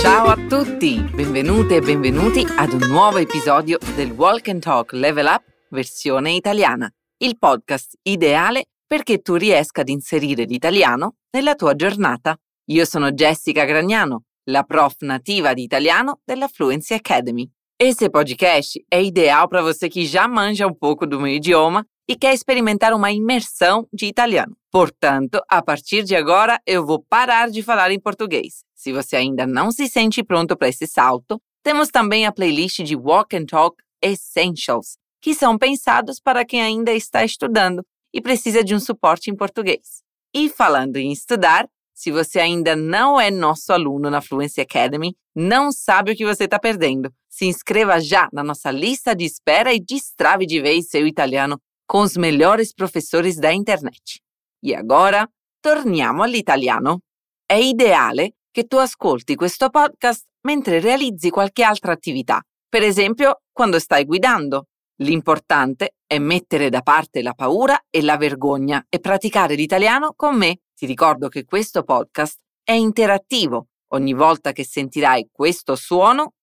Ciao 0.00 0.26
a 0.26 0.36
tutti, 0.48 1.02
benvenute 1.12 1.74
e 1.74 1.80
benvenuti 1.80 2.46
ad 2.56 2.72
un 2.72 2.88
nuovo 2.88 3.18
episodio 3.18 3.78
del 3.96 4.12
Walk 4.12 4.46
and 4.46 4.62
Talk 4.62 4.92
Level 4.92 5.26
Up 5.26 5.42
versione 5.70 6.34
italiana, 6.34 6.88
il 7.16 7.36
podcast 7.36 7.98
ideale 8.02 8.66
perché 8.86 9.22
tu 9.22 9.34
riesca 9.34 9.80
ad 9.80 9.88
inserire 9.88 10.44
l'italiano 10.44 11.16
nella 11.32 11.56
tua 11.56 11.74
giornata. 11.74 12.38
Io 12.66 12.84
sono 12.84 13.10
Jessica 13.10 13.64
Gragnano, 13.64 14.26
la 14.50 14.62
prof 14.62 14.94
nativa 15.00 15.52
di 15.52 15.64
italiano 15.64 16.20
della 16.24 16.46
Fluency 16.46 16.94
Academy. 16.94 17.50
Esse 17.76 18.08
podcast 18.08 18.80
é 18.88 19.02
ideal 19.02 19.48
para 19.48 19.62
você 19.62 19.88
que 19.88 20.06
já 20.06 20.28
manja 20.28 20.64
um 20.64 20.74
pouco 20.74 21.08
do 21.08 21.18
meu 21.18 21.34
idioma 21.34 21.84
e 22.08 22.16
quer 22.16 22.34
experimentar 22.34 22.92
uma 22.92 23.10
imersão 23.10 23.88
de 23.92 24.06
italiano. 24.06 24.56
Portanto, 24.70 25.40
a 25.48 25.62
partir 25.62 26.02
de 26.04 26.14
agora 26.14 26.60
eu 26.66 26.84
vou 26.84 27.02
parar 27.02 27.50
de 27.50 27.62
falar 27.62 27.90
em 27.90 28.00
português. 28.00 28.64
Se 28.74 28.92
você 28.92 29.16
ainda 29.16 29.46
não 29.46 29.70
se 29.70 29.88
sente 29.88 30.22
pronto 30.22 30.56
para 30.56 30.68
esse 30.68 30.86
salto, 30.86 31.40
temos 31.62 31.88
também 31.88 32.26
a 32.26 32.32
playlist 32.32 32.82
de 32.82 32.94
Walk 32.94 33.34
and 33.36 33.46
Talk 33.46 33.76
Essentials, 34.02 34.98
que 35.22 35.34
são 35.34 35.56
pensados 35.56 36.20
para 36.20 36.44
quem 36.44 36.60
ainda 36.60 36.92
está 36.92 37.24
estudando 37.24 37.82
e 38.12 38.20
precisa 38.20 38.62
de 38.62 38.74
um 38.74 38.80
suporte 38.80 39.30
em 39.30 39.36
português. 39.36 40.02
E 40.34 40.50
falando 40.50 40.96
em 40.96 41.10
estudar, 41.10 41.66
se 41.94 42.10
você 42.10 42.40
ainda 42.40 42.74
não 42.74 43.20
é 43.20 43.30
nosso 43.30 43.72
aluno 43.72 44.10
na 44.10 44.20
Fluency 44.20 44.60
Academy, 44.60 45.16
não 45.34 45.72
sabe 45.72 46.12
o 46.12 46.16
que 46.16 46.26
você 46.26 46.44
está 46.44 46.58
perdendo. 46.58 47.10
Se 47.28 47.46
inscreva 47.46 48.00
já 48.00 48.28
na 48.32 48.42
nossa 48.42 48.70
lista 48.70 49.14
de 49.14 49.24
espera 49.24 49.72
e 49.72 49.80
destrave 49.80 50.44
de 50.44 50.60
vez 50.60 50.88
seu 50.88 51.06
italiano 51.06 51.58
com 51.86 52.00
os 52.00 52.16
melhores 52.16 52.72
professores 52.72 53.36
da 53.36 53.50
internet. 53.50 54.20
E 54.62 54.74
agora, 54.74 55.28
torniamo 55.60 56.22
all'italiano. 56.22 57.00
È 57.44 57.54
ideale 57.54 58.36
che 58.50 58.64
tu 58.64 58.76
ascolti 58.76 59.34
questo 59.34 59.68
podcast 59.68 60.24
mentre 60.42 60.80
realizzi 60.80 61.30
qualche 61.30 61.62
altra 61.62 61.92
attività, 61.92 62.42
per 62.68 62.82
esempio 62.82 63.42
quando 63.52 63.78
stai 63.78 64.04
guidando. 64.04 64.66
L'importante 64.98 65.96
è 66.06 66.18
mettere 66.18 66.70
da 66.70 66.80
parte 66.82 67.20
la 67.20 67.34
paura 67.34 67.78
e 67.90 68.00
la 68.00 68.16
vergogna 68.16 68.84
e 68.88 69.00
praticare 69.00 69.54
l'italiano 69.54 70.12
con 70.14 70.36
me. 70.36 70.58
Ti 70.74 70.86
ricordo 70.86 71.28
che 71.28 71.44
questo 71.44 71.82
podcast 71.82 72.38
è 72.62 72.72
interattivo. 72.72 73.66
Ogni 73.94 74.12
volta 74.12 74.52
che 74.52 74.64
sentirai 74.64 75.28
questo 75.32 75.74
suono, 75.74 76.34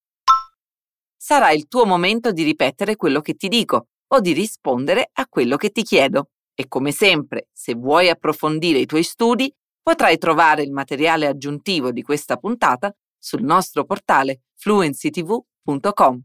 sarà 1.16 1.52
il 1.52 1.68
tuo 1.68 1.86
momento 1.86 2.32
di 2.32 2.44
ripetere 2.44 2.96
quello 2.96 3.22
che 3.22 3.36
ti 3.36 3.48
dico 3.48 3.88
o 4.14 4.20
di 4.20 4.34
rispondere 4.34 5.10
a 5.14 5.28
quello 5.28 5.58
che 5.58 5.70
ti 5.70 5.84
chiedo. 5.84 6.30
E 6.54 6.68
come 6.68 6.92
sempre, 6.92 7.48
se 7.52 7.74
vuoi 7.76 8.10
approfondire 8.10 8.80
i 8.80 8.86
tuoi 8.86 9.04
studi, 9.04 9.54
potrai 9.82 10.18
trovare 10.18 10.64
il 10.64 10.72
materiale 10.72 11.28
aggiuntivo 11.28 11.92
di 11.92 12.02
questa 12.02 12.38
puntata 12.38 12.94
sul 13.18 13.44
nostro 13.44 13.86
portale 13.86 14.42
fluencytv.com. 14.56 16.22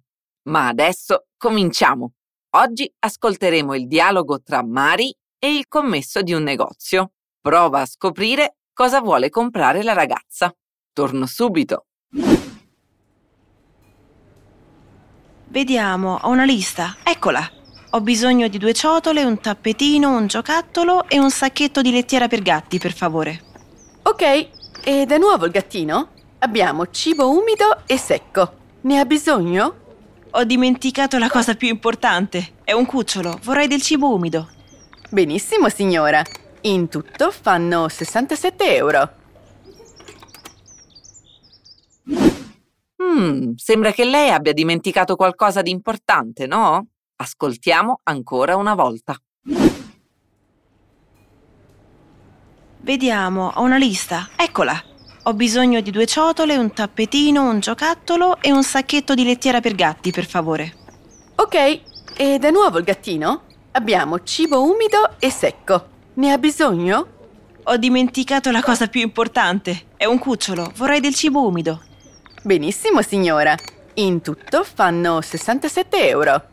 Ma 0.49 0.69
adesso 0.69 1.27
cominciamo. 1.37 2.13
Oggi 2.57 2.91
ascolteremo 2.99 3.75
il 3.75 3.87
dialogo 3.87 4.41
tra 4.43 4.65
Mari 4.65 5.15
e 5.39 5.55
il 5.55 5.67
commesso 5.69 6.23
di 6.23 6.33
un 6.33 6.43
negozio. 6.43 7.13
Prova 7.41 7.83
a 7.83 7.87
scoprire 7.87 8.57
cosa 8.73 9.01
vuole 9.01 9.31
comprare 9.31 9.83
la 9.83 9.93
ragazza. 9.93 10.55
Torno 10.93 11.27
subito. 11.27 11.87
Vediamo, 15.49 16.19
ho 16.23 16.29
una 16.29 16.45
lista. 16.45 16.97
Eccola. 17.05 17.65
Ho 17.97 18.03
bisogno 18.03 18.47
di 18.49 18.59
due 18.59 18.75
ciotole, 18.75 19.25
un 19.25 19.41
tappetino, 19.41 20.15
un 20.15 20.27
giocattolo 20.27 21.09
e 21.09 21.19
un 21.19 21.31
sacchetto 21.31 21.81
di 21.81 21.91
lettiera 21.91 22.29
per 22.29 22.43
gatti, 22.43 22.77
per 22.79 22.93
favore. 22.93 23.41
Ok, 24.03 24.49
ed 24.85 25.11
è 25.11 25.17
nuovo 25.17 25.47
il 25.47 25.51
gattino? 25.51 26.11
Abbiamo 26.41 26.91
cibo 26.91 27.31
umido 27.31 27.85
e 27.87 27.97
secco. 27.97 28.53
Ne 28.83 28.99
ha 28.99 29.07
bisogno? 29.07 29.77
Ho 30.33 30.45
dimenticato 30.45 31.17
la 31.17 31.31
cosa 31.31 31.55
più 31.55 31.69
importante. 31.69 32.57
È 32.65 32.73
un 32.73 32.85
cucciolo. 32.85 33.39
Vorrei 33.43 33.67
del 33.67 33.81
cibo 33.81 34.13
umido. 34.13 34.51
Benissimo, 35.09 35.71
signora. 35.71 36.23
In 36.63 36.91
tutto 36.91 37.31
fanno 37.31 37.89
67 37.89 38.77
euro. 38.77 39.11
Hmm, 43.03 43.55
sembra 43.57 43.91
che 43.93 44.05
lei 44.05 44.29
abbia 44.29 44.53
dimenticato 44.53 45.17
qualcosa 45.17 45.63
di 45.63 45.71
importante, 45.71 46.47
no? 46.47 46.89
Ascoltiamo 47.19 48.01
ancora 48.03 48.57
una 48.57 48.75
volta. 48.75 49.17
Vediamo, 52.81 53.53
ho 53.55 53.63
una 53.63 53.79
lista. 53.79 54.29
Eccola. 54.37 54.79
Ho 55.23 55.33
bisogno 55.33 55.81
di 55.81 55.91
due 55.91 56.07
ciotole, 56.07 56.59
un 56.59 56.73
tappetino, 56.73 57.49
un 57.49 57.59
giocattolo 57.59 58.41
e 58.43 58.53
un 58.53 58.63
sacchetto 58.63 59.15
di 59.15 59.25
lettiera 59.25 59.61
per 59.61 59.75
gatti, 59.75 60.11
per 60.11 60.27
favore. 60.27 60.75
Ok, 61.37 61.81
ed 62.19 62.45
è 62.45 62.51
nuovo 62.51 62.79
il 62.79 62.85
gattino? 62.85 63.45
Abbiamo 63.73 64.23
cibo 64.23 64.63
umido 64.63 65.19
e 65.19 65.31
secco. 65.31 65.89
Ne 66.15 66.33
ha 66.33 66.39
bisogno? 66.39 67.15
Ho 67.65 67.77
dimenticato 67.79 68.51
la 68.51 68.63
cosa 68.63 68.89
più 68.89 69.01
importante. 69.01 69.87
È 69.97 70.05
un 70.05 70.19
cucciolo. 70.19 70.71
Vorrei 70.77 71.01
del 71.01 71.15
cibo 71.15 71.47
umido. 71.47 71.83
Benissimo, 72.43 73.01
signora. 73.01 73.57
In 73.95 74.21
tutto 74.21 74.63
fanno 74.63 75.23
67 75.23 76.09
euro. 76.09 76.49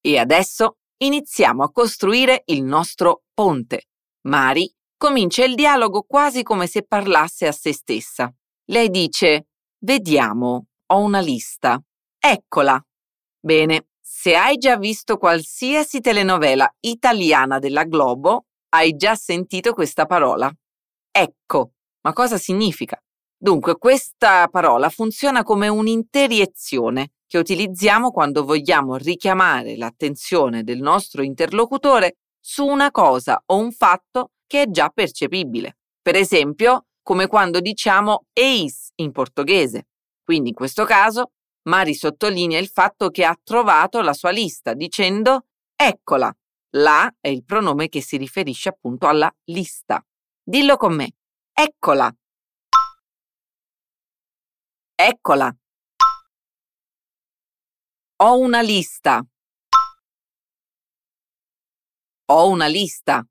E 0.00 0.18
adesso 0.18 0.78
iniziamo 0.98 1.62
a 1.62 1.70
costruire 1.70 2.42
il 2.46 2.62
nostro 2.62 3.22
ponte. 3.32 3.88
Mari 4.22 4.72
comincia 4.96 5.44
il 5.44 5.54
dialogo 5.54 6.02
quasi 6.02 6.42
come 6.42 6.66
se 6.66 6.82
parlasse 6.82 7.46
a 7.46 7.52
se 7.52 7.72
stessa. 7.72 8.32
Lei 8.66 8.90
dice: 8.90 9.46
Vediamo, 9.78 10.66
ho 10.86 10.98
una 10.98 11.20
lista. 11.20 11.82
Eccola. 12.18 12.82
Bene, 13.38 13.88
se 14.00 14.36
hai 14.36 14.58
già 14.58 14.76
visto 14.76 15.16
qualsiasi 15.16 16.00
telenovela 16.00 16.70
italiana 16.80 17.58
della 17.58 17.84
Globo, 17.84 18.46
hai 18.70 18.94
già 18.96 19.14
sentito 19.14 19.72
questa 19.72 20.04
parola. 20.04 20.52
Ecco, 21.10 21.72
ma 22.02 22.12
cosa 22.12 22.36
significa? 22.36 23.02
Dunque, 23.36 23.78
questa 23.78 24.48
parola 24.48 24.90
funziona 24.90 25.42
come 25.42 25.68
un'interiezione 25.68 27.12
che 27.30 27.38
utilizziamo 27.38 28.10
quando 28.10 28.44
vogliamo 28.44 28.96
richiamare 28.96 29.76
l'attenzione 29.76 30.64
del 30.64 30.80
nostro 30.80 31.22
interlocutore 31.22 32.16
su 32.40 32.66
una 32.66 32.90
cosa 32.90 33.40
o 33.46 33.56
un 33.56 33.70
fatto 33.70 34.32
che 34.48 34.62
è 34.62 34.66
già 34.68 34.88
percepibile. 34.88 35.76
Per 36.02 36.16
esempio, 36.16 36.86
come 37.00 37.28
quando 37.28 37.60
diciamo 37.60 38.24
eis 38.32 38.90
in 38.96 39.12
portoghese. 39.12 39.86
Quindi 40.24 40.48
in 40.48 40.56
questo 40.56 40.84
caso 40.84 41.30
Mari 41.68 41.94
sottolinea 41.94 42.58
il 42.58 42.66
fatto 42.66 43.10
che 43.10 43.24
ha 43.24 43.38
trovato 43.40 44.00
la 44.00 44.12
sua 44.12 44.30
lista 44.30 44.74
dicendo 44.74 45.46
eccola. 45.76 46.34
La 46.70 47.14
è 47.20 47.28
il 47.28 47.44
pronome 47.44 47.88
che 47.88 48.02
si 48.02 48.16
riferisce 48.16 48.70
appunto 48.70 49.06
alla 49.06 49.32
lista. 49.44 50.04
Dillo 50.42 50.76
con 50.76 50.96
me. 50.96 51.12
Eccola. 51.52 52.12
Eccola. 54.96 55.54
Ho 58.22 58.36
una 58.36 58.60
lista. 58.60 59.26
Ho 62.26 62.48
una 62.50 62.66
lista. 62.66 63.26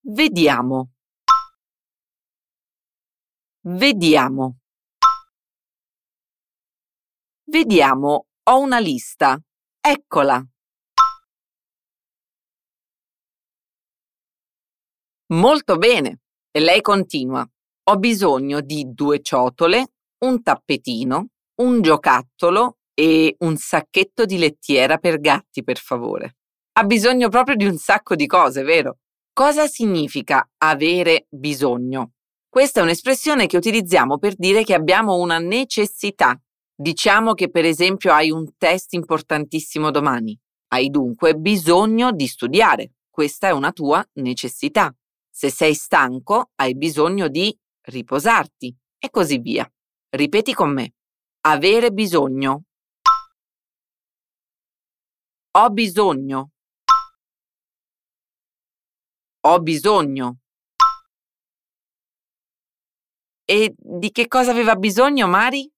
Vediamo. 0.00 0.90
Vediamo. 3.60 4.58
Vediamo, 7.44 8.26
ho 8.42 8.58
una 8.58 8.80
lista. 8.80 9.40
Eccola. 9.80 10.44
Molto 15.26 15.76
bene. 15.76 16.18
E 16.50 16.58
lei 16.58 16.80
continua. 16.80 17.48
Ho 17.84 17.96
bisogno 17.96 18.60
di 18.60 18.92
due 18.92 19.22
ciotole, 19.22 19.92
un 20.24 20.42
tappetino, 20.42 21.28
un 21.56 21.80
giocattolo 21.82 22.78
e 22.94 23.36
un 23.40 23.56
sacchetto 23.56 24.24
di 24.24 24.38
lettiera 24.38 24.98
per 24.98 25.20
gatti, 25.20 25.62
per 25.62 25.78
favore. 25.78 26.36
Ha 26.78 26.84
bisogno 26.84 27.28
proprio 27.28 27.56
di 27.56 27.66
un 27.66 27.76
sacco 27.76 28.14
di 28.14 28.26
cose, 28.26 28.62
vero? 28.62 28.98
Cosa 29.32 29.66
significa 29.66 30.48
avere 30.58 31.26
bisogno? 31.28 32.12
Questa 32.48 32.80
è 32.80 32.82
un'espressione 32.82 33.46
che 33.46 33.58
utilizziamo 33.58 34.18
per 34.18 34.34
dire 34.34 34.62
che 34.64 34.72
abbiamo 34.72 35.16
una 35.16 35.38
necessità. 35.38 36.40
Diciamo 36.74 37.34
che 37.34 37.50
per 37.50 37.66
esempio 37.66 38.12
hai 38.12 38.30
un 38.30 38.56
test 38.56 38.94
importantissimo 38.94 39.90
domani. 39.90 40.38
Hai 40.68 40.88
dunque 40.88 41.34
bisogno 41.34 42.12
di 42.12 42.26
studiare. 42.26 42.92
Questa 43.10 43.48
è 43.48 43.50
una 43.50 43.72
tua 43.72 44.06
necessità. 44.14 44.94
Se 45.30 45.50
sei 45.50 45.74
stanco, 45.74 46.50
hai 46.56 46.74
bisogno 46.74 47.28
di 47.28 47.54
riposarti 47.88 48.74
e 48.98 49.10
così 49.10 49.38
via. 49.38 49.70
Ripeti 50.10 50.54
con 50.54 50.72
me. 50.72 50.95
Avere 51.48 51.92
bisogno. 51.92 52.64
Ho 55.52 55.70
bisogno. 55.70 56.50
Ho 59.42 59.60
bisogno. 59.60 60.38
E 63.44 63.76
di 63.78 64.10
che 64.10 64.26
cosa 64.26 64.50
aveva 64.50 64.74
bisogno 64.74 65.28
Mari? 65.28 65.72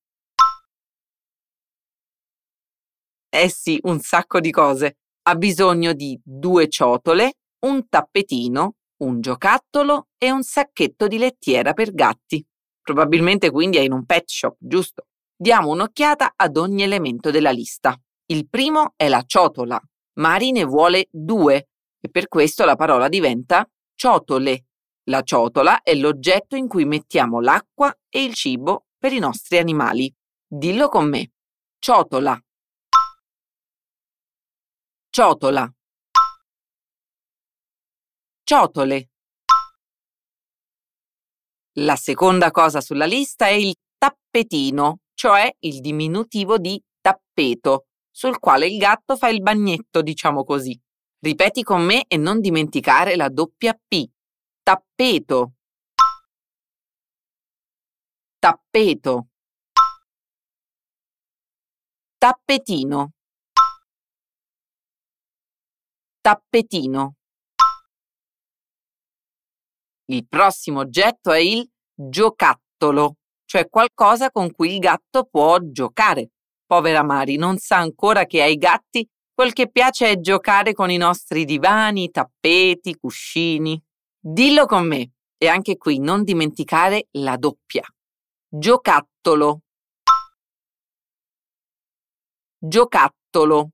Eh 3.28 3.50
sì, 3.50 3.78
un 3.82 4.00
sacco 4.00 4.40
di 4.40 4.50
cose. 4.50 4.96
Ha 5.24 5.34
bisogno 5.34 5.92
di 5.92 6.18
due 6.24 6.70
ciotole, 6.70 7.40
un 7.66 7.86
tappetino, 7.90 8.76
un 9.02 9.20
giocattolo 9.20 10.08
e 10.16 10.30
un 10.30 10.42
sacchetto 10.42 11.06
di 11.06 11.18
lettiera 11.18 11.74
per 11.74 11.92
gatti. 11.92 12.42
Probabilmente 12.80 13.50
quindi 13.50 13.76
è 13.76 13.80
in 13.80 13.92
un 13.92 14.06
pet 14.06 14.30
shop, 14.30 14.56
giusto? 14.58 15.07
Diamo 15.40 15.68
un'occhiata 15.68 16.32
ad 16.34 16.56
ogni 16.56 16.82
elemento 16.82 17.30
della 17.30 17.52
lista. 17.52 17.96
Il 18.26 18.48
primo 18.48 18.94
è 18.96 19.06
la 19.06 19.22
ciotola. 19.22 19.80
Mari 20.14 20.50
ne 20.50 20.64
vuole 20.64 21.06
due 21.12 21.68
e 22.00 22.08
per 22.10 22.26
questo 22.26 22.64
la 22.64 22.74
parola 22.74 23.08
diventa 23.08 23.64
ciotole. 23.94 24.64
La 25.04 25.22
ciotola 25.22 25.82
è 25.82 25.94
l'oggetto 25.94 26.56
in 26.56 26.66
cui 26.66 26.84
mettiamo 26.86 27.40
l'acqua 27.40 27.96
e 28.08 28.24
il 28.24 28.34
cibo 28.34 28.86
per 28.98 29.12
i 29.12 29.20
nostri 29.20 29.58
animali. 29.58 30.12
Dillo 30.44 30.88
con 30.88 31.08
me. 31.08 31.30
Ciotola. 31.78 32.36
Ciotola. 35.08 35.72
Ciotole. 38.42 39.10
La 41.74 41.94
seconda 41.94 42.50
cosa 42.50 42.80
sulla 42.80 43.06
lista 43.06 43.46
è 43.46 43.52
il 43.52 43.76
tappetino, 43.96 44.98
cioè 45.18 45.52
il 45.64 45.80
diminutivo 45.80 46.58
di 46.58 46.80
tappeto, 47.00 47.86
sul 48.08 48.38
quale 48.38 48.68
il 48.68 48.78
gatto 48.78 49.16
fa 49.16 49.28
il 49.28 49.42
bagnetto, 49.42 50.00
diciamo 50.00 50.44
così. 50.44 50.80
Ripeti 51.18 51.64
con 51.64 51.82
me 51.82 52.04
e 52.06 52.16
non 52.16 52.40
dimenticare 52.40 53.16
la 53.16 53.28
doppia 53.28 53.72
P. 53.74 54.08
Tappeto. 54.62 55.54
Tappeto. 58.38 59.26
Tappetino. 62.16 63.12
Tappetino. 66.20 67.14
Il 70.10 70.28
prossimo 70.28 70.78
oggetto 70.78 71.32
è 71.32 71.38
il 71.38 71.68
giocattolo, 71.92 73.16
cioè 73.48 73.66
qualcosa 73.70 74.30
con 74.30 74.52
cui 74.52 74.74
il 74.74 74.78
gatto 74.78 75.24
può 75.24 75.56
giocare. 75.62 76.32
Povera 76.66 77.02
Mari, 77.02 77.36
non 77.36 77.56
sa 77.56 77.78
ancora 77.78 78.26
che 78.26 78.42
ai 78.42 78.56
gatti 78.56 79.08
quel 79.32 79.54
che 79.54 79.70
piace 79.70 80.10
è 80.10 80.20
giocare 80.20 80.74
con 80.74 80.90
i 80.90 80.98
nostri 80.98 81.46
divani, 81.46 82.10
tappeti, 82.10 82.96
cuscini. 82.96 83.82
Dillo 84.20 84.66
con 84.66 84.86
me 84.86 85.12
e 85.38 85.48
anche 85.48 85.78
qui 85.78 85.98
non 85.98 86.24
dimenticare 86.24 87.08
la 87.12 87.38
doppia. 87.38 87.84
Giocattolo. 88.48 89.62
Giocattolo. 92.58 93.70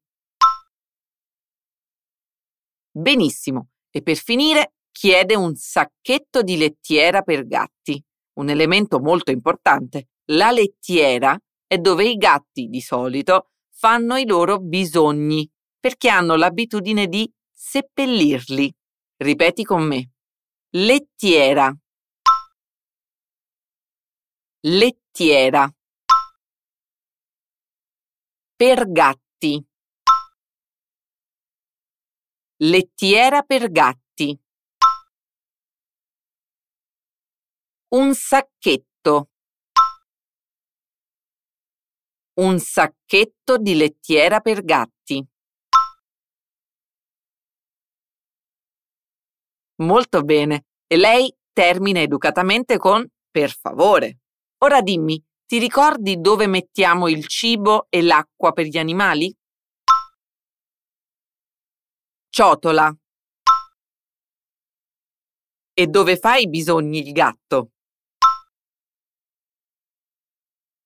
Benissimo. 2.92 3.70
E 3.90 4.02
per 4.02 4.16
finire 4.16 4.74
chiede 4.92 5.34
un 5.34 5.56
sacchetto 5.56 6.42
di 6.42 6.56
lettiera 6.56 7.22
per 7.22 7.44
gatti, 7.44 8.00
un 8.34 8.48
elemento 8.48 9.00
molto 9.00 9.30
importante. 9.30 10.08
La 10.26 10.50
lettiera 10.50 11.38
è 11.66 11.78
dove 11.78 12.08
i 12.08 12.16
gatti 12.16 12.68
di 12.68 12.80
solito 12.80 13.50
fanno 13.70 14.16
i 14.16 14.26
loro 14.26 14.58
bisogni, 14.60 15.48
perché 15.78 16.08
hanno 16.08 16.36
l'abitudine 16.36 17.06
di 17.06 17.30
seppellirli. 17.50 18.74
Ripeti 19.16 19.64
con 19.64 19.86
me. 19.86 20.10
Lettiera. 20.70 21.74
Lettiera. 24.60 25.72
Per 28.56 28.90
gatti. 28.90 29.64
Lettiera 32.56 33.42
per 33.42 33.70
gatti. 33.70 34.38
Un 37.94 38.12
sacchetto. 38.12 39.28
Un 42.40 42.58
sacchetto 42.58 43.56
di 43.56 43.76
lettiera 43.76 44.40
per 44.40 44.64
gatti. 44.64 45.24
Molto 49.76 50.22
bene. 50.22 50.64
E 50.88 50.96
lei 50.96 51.32
termina 51.52 52.00
educatamente 52.00 52.78
con 52.78 53.08
per 53.30 53.52
favore. 53.52 54.18
Ora 54.64 54.82
dimmi, 54.82 55.24
ti 55.46 55.60
ricordi 55.60 56.20
dove 56.20 56.48
mettiamo 56.48 57.06
il 57.06 57.28
cibo 57.28 57.86
e 57.90 58.02
l'acqua 58.02 58.50
per 58.50 58.66
gli 58.66 58.76
animali? 58.76 59.32
Ciotola. 62.28 62.92
E 65.72 65.86
dove 65.86 66.16
fa 66.16 66.34
i 66.34 66.48
bisogni 66.48 66.98
il 66.98 67.12
gatto? 67.12 67.68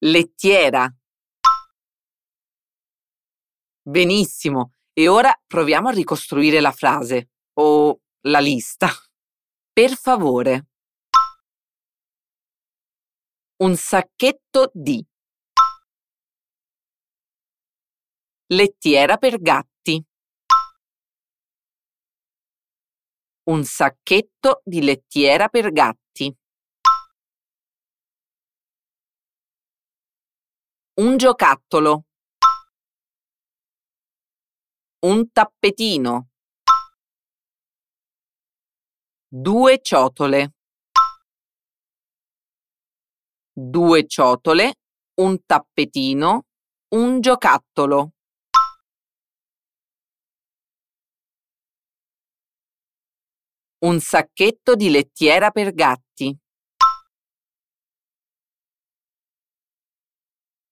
Lettiera. 0.01 0.89
Benissimo. 3.83 4.75
E 4.93 5.09
ora 5.09 5.33
proviamo 5.45 5.89
a 5.89 5.93
ricostruire 5.93 6.61
la 6.61 6.71
frase 6.71 7.31
o 7.55 8.01
la 8.27 8.39
lista. 8.39 8.89
Per 9.73 9.97
favore. 9.97 10.67
Un 13.57 13.75
sacchetto 13.75 14.71
di. 14.73 15.05
Lettiera 18.51 19.17
per 19.17 19.41
gatti. 19.41 20.05
Un 23.49 23.65
sacchetto 23.65 24.63
di 24.65 24.83
lettiera 24.83 25.49
per 25.49 25.73
gatti. 25.73 26.08
Un 31.01 31.17
giocattolo. 31.17 32.07
Un 35.07 35.31
tappetino. 35.31 36.31
Due 39.29 39.79
ciotole. 39.81 40.55
Due 43.53 44.07
ciotole, 44.09 44.75
un 45.21 45.39
tappetino, 45.47 46.47
un 46.97 47.21
giocattolo. 47.21 48.15
Un 53.85 54.01
sacchetto 54.01 54.75
di 54.75 54.91
lettiera 54.91 55.53
per 55.53 55.73
gatti. 55.75 56.37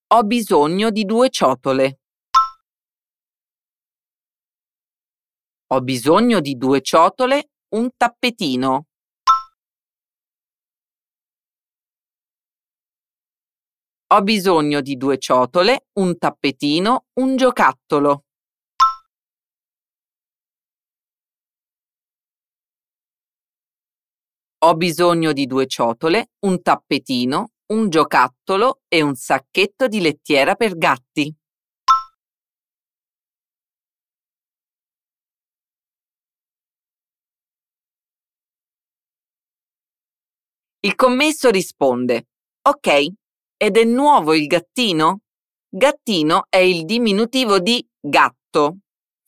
Ho 0.08 0.22
bisogno 0.22 0.90
di 0.90 1.04
due 1.04 1.30
ciotole. 1.30 1.98
Ho 5.72 5.80
bisogno 5.80 6.38
di 6.38 6.56
due 6.56 6.80
ciotole, 6.80 7.50
un 7.70 7.90
tappetino. 7.96 8.86
Ho 14.14 14.22
bisogno 14.22 14.80
di 14.80 14.96
due 14.96 15.18
ciotole, 15.18 15.88
un 15.94 16.16
tappetino, 16.16 17.06
un 17.14 17.34
giocattolo. 17.34 18.26
Ho 24.58 24.74
bisogno 24.76 25.32
di 25.32 25.46
due 25.46 25.66
ciotole, 25.66 26.30
un 26.46 26.62
tappetino, 26.62 27.55
un 27.68 27.88
giocattolo 27.88 28.82
e 28.88 29.02
un 29.02 29.14
sacchetto 29.14 29.88
di 29.88 30.00
lettiera 30.00 30.54
per 30.54 30.76
gatti. 30.76 31.34
Il 40.80 40.94
commesso 40.94 41.50
risponde 41.50 42.28
Ok, 42.62 43.06
ed 43.56 43.76
è 43.76 43.84
nuovo 43.84 44.34
il 44.34 44.46
gattino? 44.46 45.22
Gattino 45.68 46.44
è 46.48 46.58
il 46.58 46.84
diminutivo 46.84 47.58
di 47.58 47.84
gatto. 48.00 48.78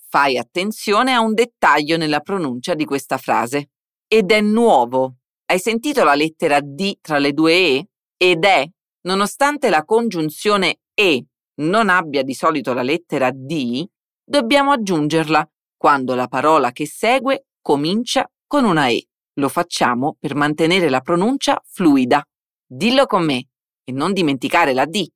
Fai 0.09 0.38
attenzione 0.38 1.12
a 1.12 1.21
un 1.21 1.35
dettaglio 1.35 1.97
nella 1.97 2.21
pronuncia 2.21 2.75
di 2.75 2.85
questa 2.85 3.18
frase. 3.18 3.71
Ed 4.07 4.30
è 4.30 4.40
nuovo. 4.40 5.16
Hai 5.47 5.59
sentito 5.59 6.04
la 6.04 6.14
lettera 6.14 6.61
D 6.61 6.99
tra 7.00 7.18
le 7.18 7.33
due 7.33 7.52
E? 7.52 7.88
Ed 8.21 8.45
è, 8.45 8.69
nonostante 9.03 9.71
la 9.71 9.85
congiunzione 9.85 10.81
E 10.93 11.25
non 11.61 11.89
abbia 11.89 12.25
di 12.25 12.35
solito 12.35 12.75
la 12.75 12.83
lettera 12.83 13.31
D, 13.31 13.87
dobbiamo 14.25 14.73
aggiungerla 14.73 15.49
quando 15.77 16.17
la 16.17 16.27
parola 16.27 16.73
che 16.73 16.85
segue 16.85 17.47
comincia 17.63 18.29
con 18.45 18.65
una 18.65 18.89
E. 18.89 19.07
Lo 19.35 19.49
facciamo 19.49 20.17
per 20.19 20.35
mantenere 20.35 20.89
la 20.89 21.01
pronuncia 21.01 21.63
fluida. 21.65 22.27
Dillo 22.67 23.07
con 23.07 23.25
me 23.25 23.49
e 23.85 23.93
non 23.93 24.13
dimenticare 24.13 24.75
la 24.75 24.85
D. 24.85 25.09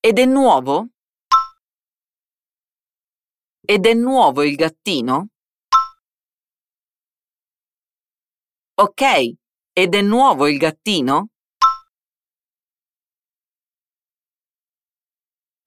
Ed 0.00 0.18
è 0.18 0.24
nuovo? 0.24 0.88
Ed 3.60 3.84
è 3.84 3.92
nuovo 3.92 4.42
il 4.42 4.56
gattino? 4.56 5.28
Ok, 8.76 9.02
ed 9.72 9.94
è 9.94 10.00
nuovo 10.00 10.48
il 10.48 10.56
gattino? 10.56 11.28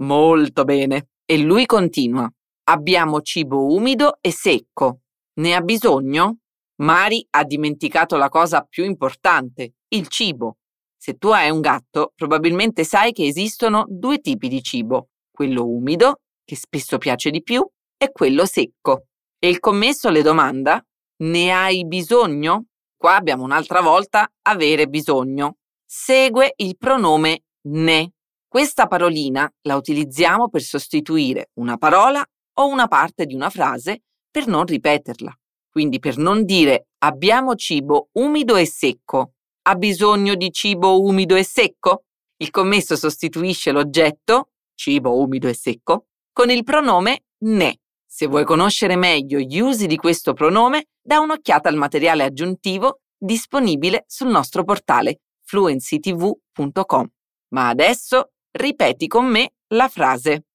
Molto 0.02 0.64
bene. 0.64 1.10
E 1.26 1.38
lui 1.38 1.66
continua. 1.66 2.30
Abbiamo 2.70 3.22
cibo 3.22 3.74
umido 3.74 4.18
e 4.22 4.32
secco. 4.32 5.02
Ne 5.36 5.56
ha 5.56 5.62
bisogno? 5.62 6.38
Mari 6.82 7.26
ha 7.32 7.44
dimenticato 7.44 8.18
la 8.18 8.30
cosa 8.30 8.64
più 8.64 8.84
importante, 8.84 9.76
il 9.90 10.08
cibo. 10.08 10.58
Se 10.98 11.18
tu 11.18 11.30
hai 11.30 11.50
un 11.50 11.62
gatto, 11.62 12.14
probabilmente 12.16 12.84
sai 12.84 13.12
che 13.12 13.26
esistono 13.26 13.86
due 13.88 14.20
tipi 14.20 14.48
di 14.48 14.62
cibo, 14.62 15.10
quello 15.32 15.68
umido, 15.68 16.22
che 16.44 16.56
spesso 16.56 16.98
piace 16.98 17.30
di 17.30 17.44
più, 17.44 17.68
e 17.98 18.12
quello 18.12 18.46
secco. 18.46 19.06
E 19.40 19.50
il 19.50 19.60
commesso 19.60 20.10
le 20.10 20.22
domanda, 20.22 20.84
ne 21.24 21.52
hai 21.52 21.86
bisogno? 21.86 22.66
Qua 22.98 23.16
abbiamo 23.16 23.44
un'altra 23.44 23.82
volta 23.82 24.32
avere 24.44 24.88
bisogno. 24.88 25.58
Segue 25.86 26.54
il 26.58 26.78
pronome 26.78 27.44
ne. 27.68 28.14
Questa 28.52 28.88
parolina 28.88 29.50
la 29.62 29.78
utilizziamo 29.78 30.50
per 30.50 30.62
sostituire 30.62 31.52
una 31.54 31.78
parola 31.78 32.22
o 32.56 32.68
una 32.68 32.90
parte 32.90 33.26
di 33.26 33.34
una 33.34 33.50
frase 33.50 34.02
per 34.30 34.46
non 34.46 34.66
ripeterla. 34.66 35.34
Quindi 35.70 36.00
per 36.00 36.18
non 36.18 36.44
dire 36.44 36.88
abbiamo 36.98 37.56
cibo 37.56 38.10
umido 38.18 38.58
e 38.58 38.66
secco, 38.66 39.36
ha 39.62 39.76
bisogno 39.76 40.36
di 40.36 40.52
cibo 40.52 41.02
umido 41.02 41.38
e 41.38 41.46
secco? 41.46 42.04
Il 42.42 42.50
commesso 42.50 42.98
sostituisce 42.98 43.72
l'oggetto, 43.72 44.50
cibo 44.76 45.18
umido 45.18 45.48
e 45.48 45.54
secco, 45.54 46.08
con 46.34 46.50
il 46.50 46.66
pronome 46.66 47.28
ne. 47.46 47.80
Se 48.06 48.28
vuoi 48.28 48.44
conoscere 48.44 48.98
meglio 48.98 49.40
gli 49.40 49.62
usi 49.62 49.88
di 49.88 49.96
questo 49.96 50.34
pronome, 50.34 50.88
da 51.02 51.22
un'occhiata 51.22 51.70
al 51.70 51.78
materiale 51.78 52.24
aggiuntivo 52.24 53.00
disponibile 53.18 54.04
sul 54.08 54.28
nostro 54.28 54.66
portale 54.66 55.22
fluencytv.com. 55.46 57.10
Ma 57.54 57.70
adesso 57.70 58.32
Ripeti 58.54 59.08
con 59.08 59.28
me 59.28 59.54
la 59.68 59.88
frase. 59.88 60.46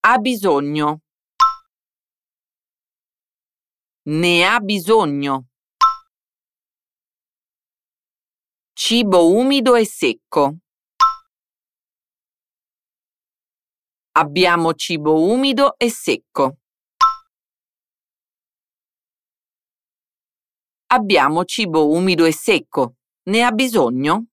Ha 0.00 0.18
bisogno. 0.18 1.00
Ne 4.08 4.44
ha 4.44 4.60
bisogno. 4.60 5.48
Cibo 8.74 9.30
umido 9.30 9.74
e 9.74 9.86
secco. 9.86 10.58
Abbiamo 14.12 14.74
cibo 14.74 15.22
umido 15.22 15.78
e 15.78 15.88
secco. 15.88 16.58
Abbiamo 20.88 21.44
cibo 21.44 21.88
umido 21.88 22.26
e 22.26 22.32
secco. 22.32 22.96
Ne 23.30 23.42
ha 23.42 23.50
bisogno? 23.52 24.26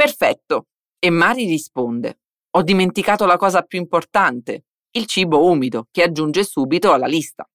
Perfetto. 0.00 0.68
E 0.98 1.10
Mari 1.10 1.44
risponde, 1.44 2.20
ho 2.56 2.62
dimenticato 2.62 3.26
la 3.26 3.36
cosa 3.36 3.60
più 3.60 3.78
importante, 3.78 4.64
il 4.92 5.04
cibo 5.04 5.44
umido, 5.44 5.88
che 5.90 6.02
aggiunge 6.02 6.42
subito 6.42 6.94
alla 6.94 7.06
lista. 7.06 7.46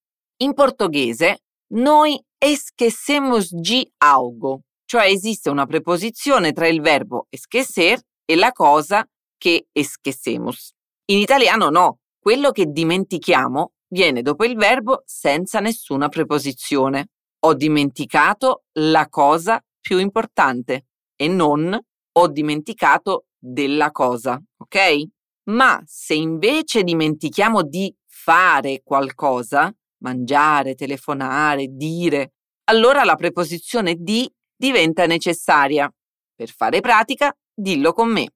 In 0.43 0.53
portoghese, 0.53 1.39
noi 1.73 2.23
esquecemos 2.37 3.51
de 3.51 3.91
algo, 3.97 4.61
cioè 4.85 5.07
esiste 5.07 5.49
una 5.49 5.65
preposizione 5.65 6.51
tra 6.51 6.67
il 6.67 6.81
verbo 6.81 7.25
esquecer 7.31 7.99
e 8.23 8.35
la 8.35 8.51
cosa 8.51 9.03
che 9.39 9.65
esquecemos. 9.71 10.71
In 11.05 11.17
italiano 11.17 11.71
no, 11.71 11.97
quello 12.19 12.51
che 12.51 12.67
dimentichiamo 12.67 13.71
viene 13.87 14.21
dopo 14.21 14.45
il 14.45 14.55
verbo 14.55 15.01
senza 15.03 15.59
nessuna 15.61 16.09
preposizione. 16.09 17.07
Ho 17.39 17.55
dimenticato 17.55 18.65
la 18.73 19.09
cosa 19.09 19.59
più 19.81 19.97
importante 19.97 20.85
e 21.15 21.27
non 21.27 21.75
ho 22.17 22.27
dimenticato 22.27 23.25
della 23.37 23.91
cosa, 23.91 24.41
ok? 24.57 25.03
Ma 25.49 25.81
se 25.85 26.15
invece 26.15 26.83
dimentichiamo 26.83 27.61
di 27.63 27.93
fare 28.05 28.81
qualcosa, 28.83 29.73
mangiare, 29.97 30.75
telefonare, 30.75 31.67
dire, 31.67 32.33
allora 32.65 33.03
la 33.03 33.15
preposizione 33.15 33.95
di 33.95 34.31
diventa 34.55 35.05
necessaria. 35.05 35.91
Per 36.33 36.49
fare 36.49 36.79
pratica, 36.79 37.35
dillo 37.53 37.93
con 37.93 38.09
me. 38.09 38.33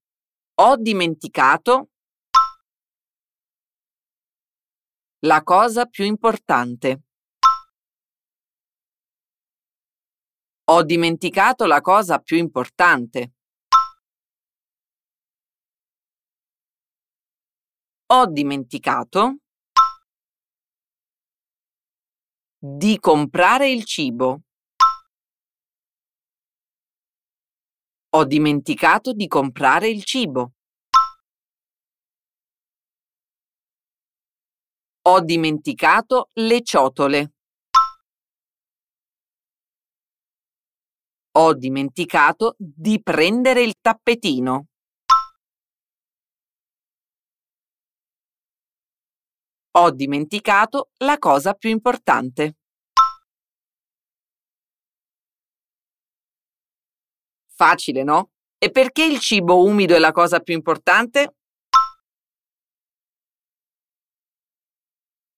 Ho 0.61 0.75
dimenticato 0.75 1.89
la 5.25 5.41
cosa 5.43 5.85
più 5.85 6.05
importante. 6.05 7.01
Ho 10.65 10.83
dimenticato 10.83 11.65
la 11.65 11.81
cosa 11.81 12.19
più 12.19 12.37
importante. 12.37 13.33
Ho 18.11 18.25
dimenticato 18.25 19.37
di 22.57 22.97
comprare 22.97 23.69
il 23.69 23.85
cibo. 23.85 24.41
Ho 28.15 28.25
dimenticato 28.25 29.13
di 29.13 29.27
comprare 29.27 29.89
il 29.89 30.03
cibo. 30.03 30.53
Ho 35.03 35.21
dimenticato 35.21 36.29
le 36.33 36.63
ciotole. 36.63 37.33
Ho 41.33 41.53
dimenticato 41.53 42.55
di 42.57 42.99
prendere 43.03 43.61
il 43.61 43.75
tappetino. 43.79 44.65
Ho 49.73 49.91
dimenticato 49.91 50.89
la 51.03 51.19
cosa 51.19 51.53
più 51.53 51.69
importante. 51.69 52.55
Facile, 57.53 58.03
no? 58.03 58.31
E 58.57 58.71
perché 58.71 59.03
il 59.03 59.19
cibo 59.19 59.63
umido 59.63 59.95
è 59.95 59.99
la 59.99 60.11
cosa 60.11 60.39
più 60.39 60.55
importante? 60.55 61.35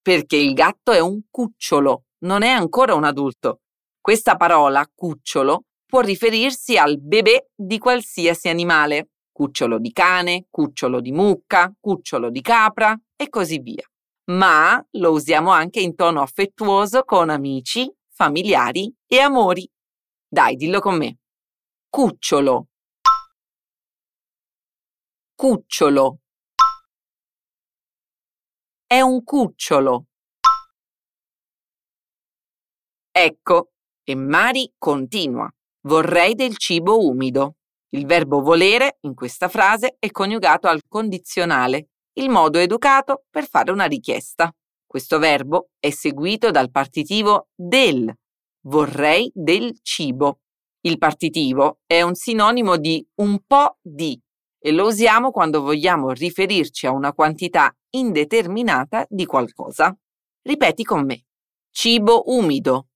Perché 0.02 0.38
il 0.38 0.54
gatto 0.54 0.94
è 0.94 1.00
un 1.00 1.24
cucciolo, 1.30 2.06
non 2.20 2.42
è 2.42 2.50
ancora 2.50 2.96
un 2.96 3.04
adulto. 3.04 3.62
Questa 4.00 4.38
parola 4.38 4.90
cucciolo 4.96 5.66
può 5.86 6.00
riferirsi 6.00 6.78
al 6.78 7.00
bebè 7.02 7.48
di 7.54 7.78
qualsiasi 7.78 8.48
animale, 8.48 9.10
cucciolo 9.32 9.78
di 9.78 9.92
cane, 9.92 10.46
cucciolo 10.50 11.02
di 11.02 11.12
mucca, 11.12 11.72
cucciolo 11.78 12.30
di 12.30 12.42
capra 12.42 12.98
e 13.16 13.30
così 13.30 13.60
via 13.60 13.91
ma 14.26 14.86
lo 14.92 15.12
usiamo 15.12 15.52
anche 15.52 15.80
in 15.80 15.96
tono 15.96 16.22
affettuoso 16.22 17.04
con 17.04 17.30
amici, 17.30 17.92
familiari 18.10 18.94
e 19.08 19.20
amori. 19.20 19.70
Dai, 20.28 20.56
dillo 20.56 20.80
con 20.80 20.96
me. 20.96 21.18
Cucciolo. 21.90 22.68
Cucciolo. 25.36 26.20
È 28.86 29.02
un 29.02 29.24
cucciolo. 29.24 30.06
Ecco, 33.12 33.72
e 34.04 34.16
Mari 34.16 34.74
continua. 34.78 35.50
Vorrei 35.82 36.36
del 36.36 36.58
cibo 36.58 37.06
umido. 37.06 37.56
Il 37.94 38.06
verbo 38.06 38.42
volere 38.42 38.98
in 39.02 39.14
questa 39.14 39.50
frase 39.50 39.98
è 40.00 40.10
coniugato 40.12 40.68
al 40.68 40.82
condizionale 40.88 41.91
il 42.14 42.30
modo 42.30 42.60
educato 42.60 43.26
per 43.30 43.48
fare 43.48 43.72
una 43.72 43.86
richiesta. 43.86 44.54
Questo 44.86 45.20
verbo 45.20 45.70
è 45.80 45.90
seguito 45.90 46.52
dal 46.52 46.72
partitivo 46.72 47.48
del. 47.56 48.14
Vorrei 48.66 49.32
del 49.34 49.80
cibo. 49.82 50.42
Il 50.82 50.98
partitivo 50.98 51.80
è 51.86 52.02
un 52.02 52.16
sinonimo 52.16 52.78
di 52.78 53.06
un 53.16 53.40
po' 53.46 53.78
di 53.82 54.20
e 54.64 54.72
lo 54.72 54.86
usiamo 54.86 55.32
quando 55.32 55.62
vogliamo 55.62 56.12
riferirci 56.12 56.86
a 56.86 56.92
una 56.92 57.14
quantità 57.14 57.76
indeterminata 57.92 59.06
di 59.10 59.26
qualcosa. 59.26 59.96
Ripeti 60.44 60.84
con 60.84 61.04
me. 61.04 61.26
Cibo 61.72 62.24
umido. 62.28 62.90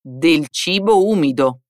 Del 0.00 0.46
cibo 0.48 1.08
umido. 1.08 1.62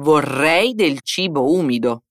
Vorrei 0.00 0.74
del 0.74 1.00
cibo 1.02 1.50
umido. 1.52 2.04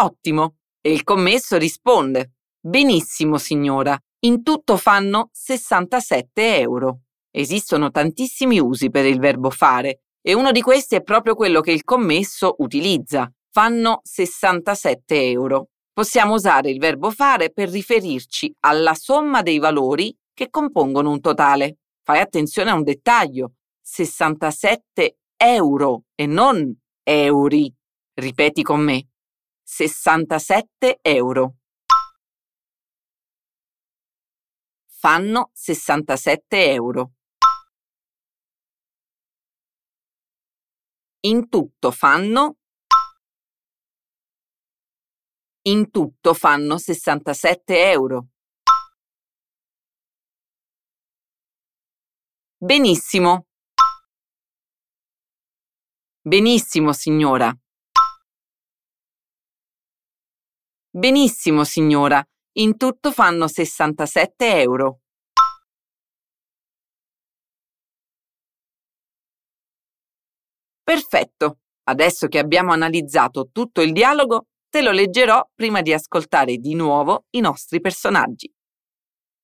Ottimo. 0.00 0.56
E 0.80 0.92
il 0.92 1.04
commesso 1.04 1.56
risponde. 1.56 2.32
Benissimo, 2.60 3.38
signora. 3.38 3.96
In 4.24 4.42
tutto 4.42 4.76
fanno 4.76 5.28
67 5.32 6.58
euro. 6.58 7.02
Esistono 7.30 7.92
tantissimi 7.92 8.58
usi 8.58 8.90
per 8.90 9.06
il 9.06 9.20
verbo 9.20 9.50
fare 9.50 10.00
e 10.20 10.34
uno 10.34 10.50
di 10.50 10.62
questi 10.62 10.96
è 10.96 11.02
proprio 11.02 11.36
quello 11.36 11.60
che 11.60 11.70
il 11.70 11.84
commesso 11.84 12.56
utilizza. 12.58 13.30
Fanno 13.52 14.00
67 14.02 15.30
euro. 15.30 15.68
Possiamo 15.92 16.34
usare 16.34 16.70
il 16.70 16.80
verbo 16.80 17.12
fare 17.12 17.52
per 17.52 17.68
riferirci 17.68 18.52
alla 18.60 18.94
somma 18.94 19.42
dei 19.42 19.60
valori 19.60 20.12
che 20.34 20.50
compongono 20.50 21.08
un 21.08 21.20
totale. 21.20 21.76
Fai 22.02 22.18
attenzione 22.18 22.70
a 22.70 22.74
un 22.74 22.82
dettaglio. 22.82 23.52
67 23.90 25.18
euro 25.36 26.04
e 26.14 26.26
non 26.26 26.78
euri. 27.02 27.74
Ripeti 28.14 28.62
con 28.62 28.80
me. 28.80 29.08
67 29.62 30.98
euro. 31.00 31.56
Fanno 34.86 35.50
67 35.54 36.72
euro. 36.72 37.12
In 41.20 41.48
tutto 41.48 41.90
fanno 41.90 42.58
In 45.62 45.90
tutto 45.90 46.34
fanno 46.34 46.78
67 46.78 47.90
euro. 47.90 48.28
Benissimo. 52.58 53.47
Benissimo, 56.28 56.92
signora. 56.92 57.50
Benissimo, 60.90 61.64
signora. 61.64 62.22
In 62.58 62.76
tutto 62.76 63.12
fanno 63.12 63.48
67 63.48 64.60
euro. 64.60 65.00
Perfetto. 70.82 71.60
Adesso 71.84 72.26
che 72.26 72.38
abbiamo 72.38 72.72
analizzato 72.72 73.48
tutto 73.50 73.80
il 73.80 73.92
dialogo, 73.92 74.48
te 74.68 74.82
lo 74.82 74.90
leggerò 74.90 75.42
prima 75.54 75.80
di 75.80 75.94
ascoltare 75.94 76.58
di 76.58 76.74
nuovo 76.74 77.24
i 77.30 77.40
nostri 77.40 77.80
personaggi. 77.80 78.52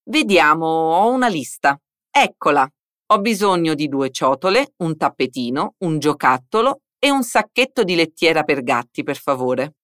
Vediamo, 0.03 0.67
ho 0.67 1.11
una 1.11 1.29
lista. 1.29 1.81
Eccola. 2.11 2.71
Ho 3.07 3.21
bisogno 3.21 3.75
di 3.75 3.87
due 3.89 4.11
ciotole, 4.11 4.73
un 4.79 4.97
tappetino, 4.97 5.75
un 5.79 5.99
giocattolo 5.99 6.81
e 6.99 7.11
un 7.11 7.23
sacchetto 7.23 7.85
di 7.85 7.95
lettiera 7.95 8.45
per 8.45 8.63
gatti, 8.63 9.03
per 9.03 9.17
favore. 9.17 9.75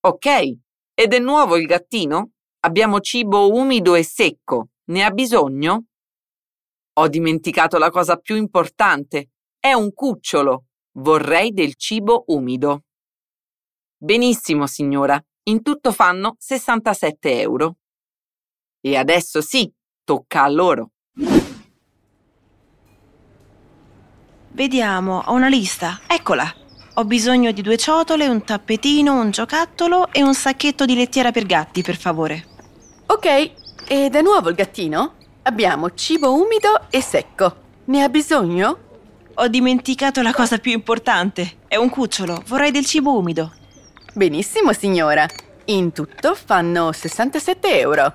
Ok, 0.00 0.26
ed 0.92 1.12
è 1.12 1.18
nuovo 1.20 1.56
il 1.56 1.66
gattino? 1.66 2.32
Abbiamo 2.60 2.98
cibo 2.98 3.52
umido 3.52 3.94
e 3.94 4.02
secco. 4.02 4.70
Ne 4.86 5.04
ha 5.04 5.10
bisogno? 5.10 5.84
Ho 6.94 7.08
dimenticato 7.08 7.78
la 7.78 7.90
cosa 7.90 8.16
più 8.16 8.34
importante. 8.34 9.30
È 9.58 9.72
un 9.72 9.92
cucciolo. 9.92 10.64
Vorrei 10.98 11.52
del 11.52 11.76
cibo 11.76 12.24
umido. 12.28 12.84
Benissimo, 13.96 14.66
signora. 14.66 15.22
In 15.44 15.62
tutto 15.62 15.92
fanno 15.92 16.34
67 16.38 17.40
euro. 17.40 17.76
E 18.80 18.96
adesso 18.96 19.40
sì, 19.40 19.72
tocca 20.02 20.42
a 20.42 20.48
loro. 20.48 20.90
Vediamo, 24.56 25.22
ho 25.26 25.34
una 25.34 25.48
lista. 25.48 26.00
Eccola. 26.06 26.50
Ho 26.94 27.04
bisogno 27.04 27.50
di 27.50 27.60
due 27.60 27.76
ciotole, 27.76 28.26
un 28.26 28.42
tappetino, 28.42 29.20
un 29.20 29.30
giocattolo 29.30 30.10
e 30.10 30.22
un 30.22 30.32
sacchetto 30.32 30.86
di 30.86 30.94
lettiera 30.94 31.30
per 31.30 31.44
gatti, 31.44 31.82
per 31.82 31.98
favore. 31.98 32.42
Ok, 33.04 33.50
e 33.86 34.08
da 34.08 34.22
nuovo 34.22 34.48
il 34.48 34.54
gattino? 34.54 35.12
Abbiamo 35.42 35.92
cibo 35.92 36.32
umido 36.32 36.86
e 36.88 37.02
secco. 37.02 37.54
Ne 37.84 38.02
ha 38.02 38.08
bisogno? 38.08 38.78
Ho 39.34 39.46
dimenticato 39.48 40.22
la 40.22 40.32
cosa 40.32 40.56
più 40.56 40.72
importante. 40.72 41.58
È 41.68 41.76
un 41.76 41.90
cucciolo. 41.90 42.42
Vorrei 42.46 42.70
del 42.70 42.86
cibo 42.86 43.14
umido. 43.14 43.52
Benissimo, 44.14 44.72
signora. 44.72 45.28
In 45.66 45.92
tutto 45.92 46.34
fanno 46.34 46.92
67 46.92 47.78
euro. 47.78 48.14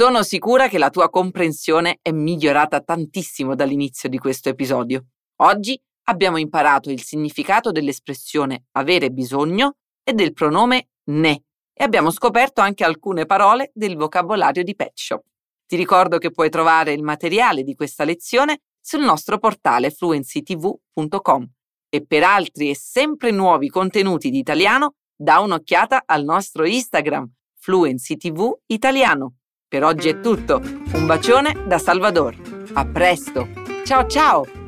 Sono 0.00 0.22
sicura 0.22 0.68
che 0.68 0.78
la 0.78 0.88
tua 0.88 1.10
comprensione 1.10 1.98
è 2.00 2.10
migliorata 2.10 2.80
tantissimo 2.80 3.54
dall'inizio 3.54 4.08
di 4.08 4.16
questo 4.16 4.48
episodio. 4.48 5.08
Oggi 5.42 5.78
abbiamo 6.04 6.38
imparato 6.38 6.90
il 6.90 7.02
significato 7.02 7.70
dell'espressione 7.70 8.64
avere 8.78 9.10
bisogno 9.10 9.74
e 10.02 10.14
del 10.14 10.32
pronome 10.32 10.88
ne 11.10 11.42
e 11.74 11.84
abbiamo 11.84 12.10
scoperto 12.10 12.62
anche 12.62 12.82
alcune 12.82 13.26
parole 13.26 13.72
del 13.74 13.94
vocabolario 13.94 14.64
di 14.64 14.74
Pet 14.74 14.92
Shop. 14.94 15.22
Ti 15.66 15.76
ricordo 15.76 16.16
che 16.16 16.30
puoi 16.30 16.48
trovare 16.48 16.94
il 16.94 17.02
materiale 17.02 17.62
di 17.62 17.74
questa 17.74 18.04
lezione 18.04 18.62
sul 18.80 19.04
nostro 19.04 19.36
portale 19.36 19.90
fluencytv.com 19.90 21.50
e 21.90 22.06
per 22.06 22.22
altri 22.22 22.70
e 22.70 22.74
sempre 22.74 23.32
nuovi 23.32 23.68
contenuti 23.68 24.30
di 24.30 24.38
italiano 24.38 24.94
da 25.14 25.40
un'occhiata 25.40 26.04
al 26.06 26.24
nostro 26.24 26.64
Instagram 26.64 27.30
Fluency 27.58 28.16
TV 28.16 28.50
Italiano. 28.68 29.34
Per 29.70 29.84
oggi 29.84 30.08
è 30.08 30.18
tutto. 30.18 30.60
Un 30.94 31.06
bacione 31.06 31.54
da 31.68 31.78
Salvador. 31.78 32.34
A 32.72 32.84
presto. 32.86 33.46
Ciao 33.84 34.04
ciao! 34.08 34.59